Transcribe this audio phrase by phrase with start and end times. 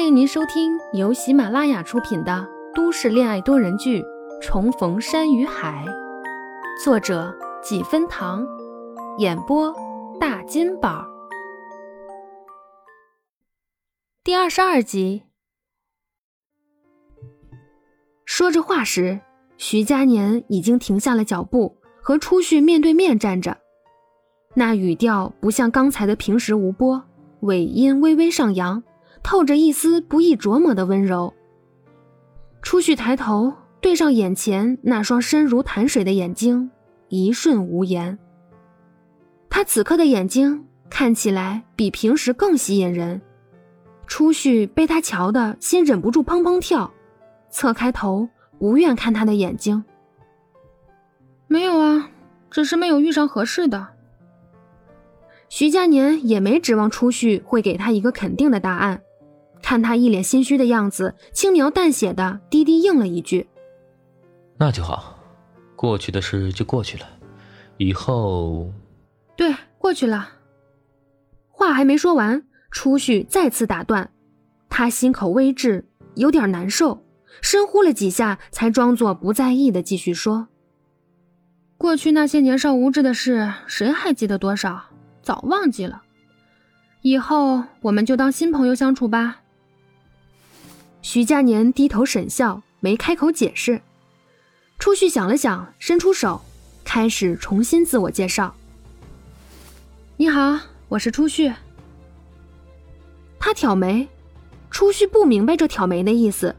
[0.00, 4.00] 欢迎您收听由喜马拉雅出品的都市恋爱多人剧
[4.40, 5.84] 《重逢山与海》，
[6.82, 8.42] 作者几分糖，
[9.18, 9.70] 演播
[10.18, 11.06] 大金宝。
[14.24, 15.24] 第二十二集。
[18.24, 19.20] 说着话时，
[19.58, 23.54] 徐佳年已经停下了脚步，和初旭面对面站着。
[24.54, 27.02] 那语调不像刚才的平实无波，
[27.40, 28.82] 尾音微微上扬，
[29.22, 31.32] 透着一丝不易琢磨的温柔。
[32.62, 36.70] 初旭抬头对上眼前那双深如潭水的眼睛，
[37.08, 38.18] 一瞬无言。
[39.48, 43.20] 他此刻的眼睛看起来比平时更吸引人。
[44.06, 46.92] 初旭被他瞧的心忍不住砰砰跳，
[47.48, 48.28] 侧开头
[48.58, 49.84] 不愿看他的眼睛。
[51.46, 52.10] 没有啊，
[52.50, 53.88] 只是没有遇上合适的。
[55.48, 59.02] 徐佳年也没指望初旭会给他一个肯定的答案，
[59.62, 63.48] 看他一脸心虚的样子，轻描淡写的低低应了一句
[64.58, 65.18] ：“那就好，
[65.76, 67.06] 过去的事就过去了，
[67.76, 68.70] 以后……
[69.36, 70.30] 对，过去了。”
[71.50, 74.10] 话还没说完，初旭再次打断，
[74.68, 77.04] 他心口微滞，有点难受，
[77.42, 80.48] 深呼了几下，才装作不在意的继续说
[81.76, 84.82] ：“过去那些年少无知的事，谁还记得多少？”
[85.22, 86.02] 早忘记了，
[87.02, 89.42] 以后我们就当新朋友相处吧。
[91.02, 93.80] 徐佳年低头沈笑，没开口解释。
[94.78, 96.42] 初旭想了想，伸出手，
[96.84, 98.54] 开始重新自我介绍
[100.18, 101.50] ：“你好，我是初旭。”
[103.40, 104.06] 他挑眉，
[104.70, 106.54] 初旭不明白这挑眉的意思。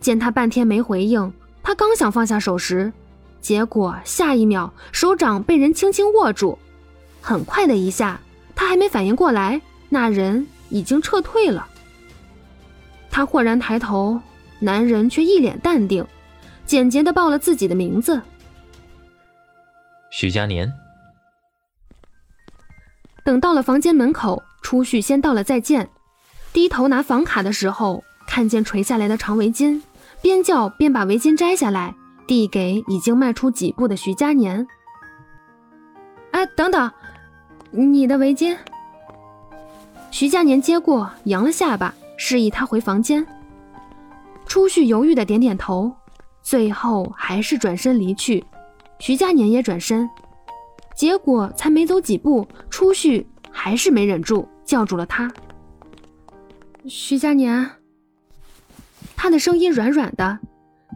[0.00, 1.30] 见他半天没回应，
[1.62, 2.90] 他刚想放下手时，
[3.42, 6.58] 结果下一秒手掌被人轻轻握住。
[7.20, 8.20] 很快的一下，
[8.54, 9.60] 他还没反应过来，
[9.90, 11.68] 那人已经撤退了。
[13.16, 14.20] 他豁然抬头，
[14.58, 16.06] 男人却一脸淡定，
[16.66, 18.20] 简洁的报了自己的名字：
[20.10, 20.70] 徐佳年。
[23.24, 25.88] 等到了房间门口，初旭先道了再见，
[26.52, 29.80] 低头拿房卡的时候，看见垂下来的长围巾，
[30.20, 31.94] 边叫边把围巾摘下来，
[32.26, 34.68] 递给已经迈出几步的徐佳年。
[36.32, 36.92] 哎，等等。
[37.70, 38.54] 你的围巾。
[40.10, 43.26] 徐佳年接过，扬了下巴，示意他回房间。
[44.46, 45.92] 初旭犹豫的点点头，
[46.42, 48.44] 最后还是转身离去。
[48.98, 50.08] 徐佳年也转身，
[50.94, 55.30] 结果才没走几步，初旭还是没忍住叫住了他。
[56.86, 57.68] 徐佳年，
[59.16, 60.38] 他的声音软软的，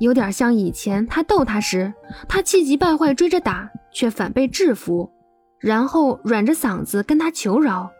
[0.00, 1.92] 有点像以前他逗他时，
[2.28, 5.10] 他气急败坏追着打，却反被制服。
[5.58, 7.90] 然后软着嗓子跟他求饶。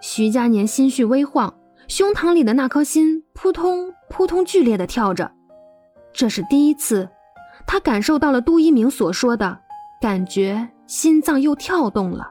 [0.00, 1.52] 徐佳年心绪微晃，
[1.88, 5.32] 胸膛里的那颗心扑通扑通剧烈的跳着。
[6.12, 7.08] 这是第一次，
[7.66, 9.58] 他感受到了杜一鸣所说的，
[10.00, 12.30] 感觉心脏又跳动了。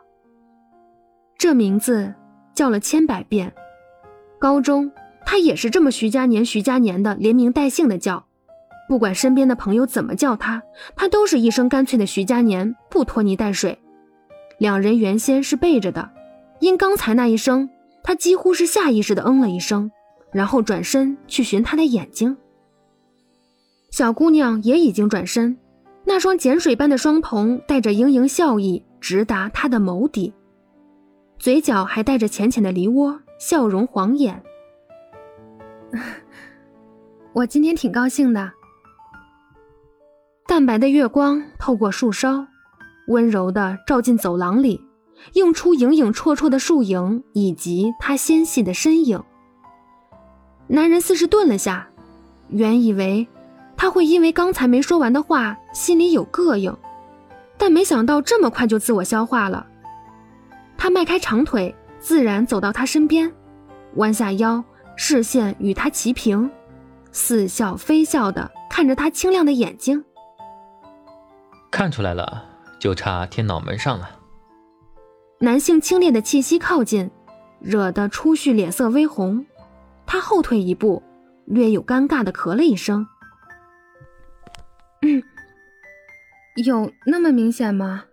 [1.40, 2.14] 这名字
[2.54, 3.52] 叫了千百遍，
[4.40, 4.92] 高中
[5.26, 8.24] 他也是这么徐佳年徐佳年的连名带姓的叫，
[8.88, 10.62] 不管身边的朋友怎么叫他，
[10.96, 13.80] 他都是一声干脆的徐佳年，不拖泥带水。
[14.60, 16.12] 两人原先是背着的，
[16.60, 17.70] 因刚才那一声，
[18.08, 19.92] 他几乎是下意识的嗯了一声，
[20.32, 22.38] 然后转身去寻他的眼睛。
[23.92, 25.58] 小姑娘也已经转身，
[26.06, 30.34] 那双碱水般的双瞳带着盈盈笑意，直达他的眸底，
[31.38, 34.42] 嘴角还带着浅浅的梨涡，笑容晃眼。
[37.36, 38.54] 我今天挺高兴的。
[40.48, 42.48] 淡白的月光透过树梢。
[43.10, 44.82] 温柔的照进走廊里，
[45.34, 49.22] 映出影影绰绰的树影以及他纤细的身影。
[50.68, 51.88] 男人似是顿了下，
[52.50, 53.28] 原以为
[53.76, 56.76] 他会因为刚才没说完的话心里有膈应，
[57.58, 59.66] 但没想到这么快就自我消化了。
[60.78, 63.32] 他迈开长腿，自然走到他身边，
[63.96, 64.64] 弯下腰，
[64.96, 66.50] 视线与他齐平，
[67.12, 70.04] 似笑非笑的看着他清亮的眼睛。
[71.72, 72.44] 看出来了。
[72.80, 74.08] 就差贴脑门上了。
[75.40, 77.12] 男性清冽的气息靠近，
[77.60, 79.46] 惹得初旭脸色微红，
[80.06, 81.04] 他后退一步，
[81.46, 83.08] 略有尴尬的咳了一声
[85.04, 85.22] ：“嗯，
[86.66, 88.06] 有那么明显吗？”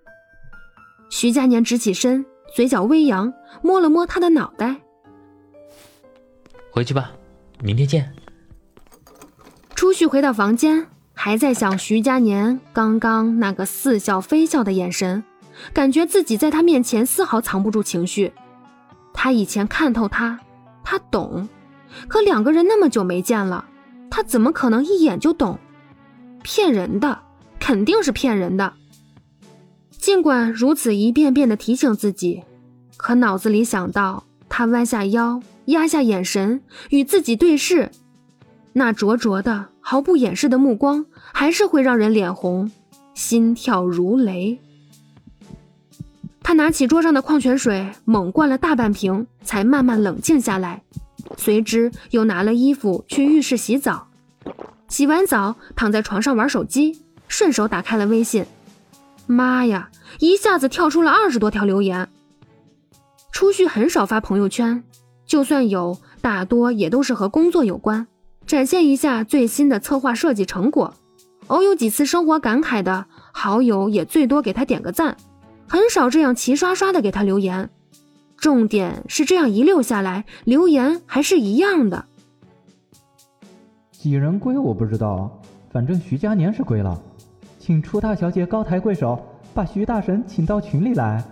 [1.08, 3.32] 徐佳年直起身，嘴角微扬，
[3.62, 4.76] 摸了摸他的脑袋
[6.70, 7.12] ：“回去吧，
[7.62, 8.12] 明天见。”
[9.74, 10.86] 初旭回到房间。
[11.16, 15.22] 还在想徐佳年刚刚那个似笑非笑的眼神，
[15.72, 18.32] 感觉自己在他面前丝毫藏不住情绪。
[19.12, 20.40] 他以前看透他，
[20.82, 21.48] 他懂，
[22.08, 23.64] 可两个人那么久没见了，
[24.10, 25.58] 他怎么可能一眼就懂？
[26.42, 27.20] 骗人的，
[27.58, 28.74] 肯定是骗人的。
[29.90, 32.42] 尽管如此一遍遍的提醒自己，
[32.96, 37.90] 可脑子里想到他弯下腰、压下眼神与自己对视，
[38.74, 42.70] 那灼灼的、毫不掩饰的目光，还是会让人脸红，
[43.14, 44.60] 心跳如雷。
[46.44, 50.82] 他拿起桌上的矿泉水，猛灌了大半瓶，才慢慢冷静下来。
[51.38, 54.08] 随之又拿了衣服去浴室洗澡。
[54.86, 58.44] 洗完澡，躺在床上玩手机，顺手打开了微信。
[59.26, 59.88] 妈呀！
[60.18, 62.10] 一下子跳出了二十多条留言。
[63.32, 64.84] 初旭很少发朋友圈，
[65.26, 68.06] 就算有，大多也都是和工作有关，
[68.46, 70.92] 展现一下最新的策划设计成果。
[71.46, 75.16] 偶有几次生活感慨的，好友也最多给他点个赞。
[75.74, 77.68] 很少这样齐刷刷的给他留言，
[78.36, 82.04] 重点是这样一溜下来，留言还是一样的。
[83.90, 85.42] 几人归我不知道，
[85.72, 87.02] 反正徐佳年是归了，
[87.58, 89.20] 请初大小姐高抬贵手，
[89.52, 91.24] 把徐大神请到群里来。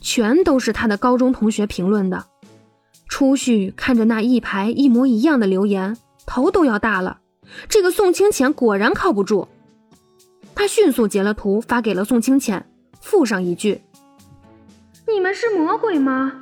[0.00, 2.24] 全都是他的高中同学评论的。
[3.08, 7.20] 初旭看着那一排一模一样的留言，头都要大了。
[7.68, 9.46] 这个宋清浅果然靠不住。
[10.54, 12.70] 他迅速截了图发给了宋清浅，
[13.00, 13.82] 附上一句
[15.06, 16.40] ：“你们是魔鬼吗？”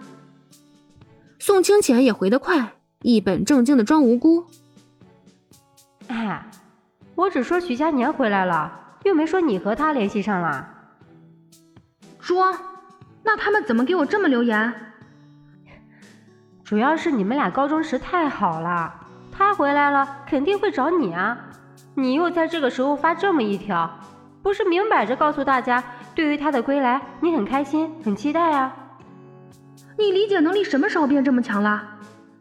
[1.40, 4.46] 宋清浅也回得快，一本正经的装无辜
[6.06, 6.46] ：“哎，
[7.16, 10.68] 我只说徐佳年回来了，又没说你和他联系上了。”
[12.20, 12.56] 说
[13.24, 14.72] ：“那他们怎么给我这么留言？”
[16.62, 18.94] 主要是你们俩高中时太好了，
[19.32, 21.48] 他回来了肯定会找你啊。
[21.94, 23.90] 你又在这个时候发这么一条，
[24.42, 25.82] 不是明摆着告诉大家，
[26.14, 28.74] 对于他的归来你很开心、很期待啊？
[29.98, 31.82] 你理解能力什么时候变这么强了？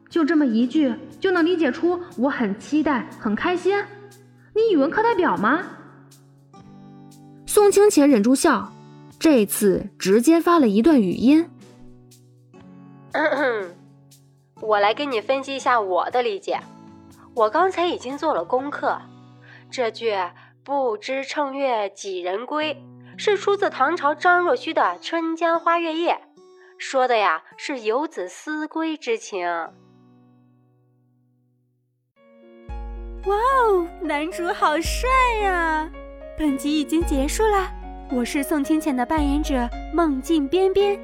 [0.09, 3.77] 就这么一句就能理解出我很期待、很开心？
[4.53, 5.59] 你语文课代表吗？
[7.45, 8.71] 宋清浅忍住笑，
[9.19, 11.49] 这次直接发了一段语音。
[14.61, 16.59] 我来给你分析一下我的理解，
[17.33, 18.97] 我刚才已经做了功课。
[19.71, 20.13] 这句
[20.65, 22.77] “不知乘月几人归”
[23.17, 26.13] 是出自唐朝张若虚的《春江花月夜》，
[26.77, 29.47] 说的呀是游子思归之情。
[33.25, 35.09] 哇哦，男主好帅
[35.41, 35.89] 呀！
[36.37, 37.71] 本集已经结束了，
[38.11, 40.99] 我是宋清浅的扮演者梦境边边，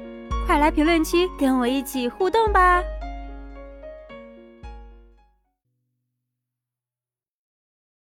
[0.46, 2.82] 快来评论区跟我一起互动吧。